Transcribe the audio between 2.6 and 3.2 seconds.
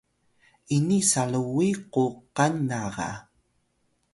na ga